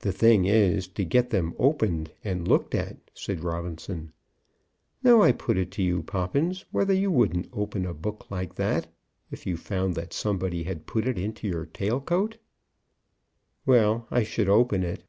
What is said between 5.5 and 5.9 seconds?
it to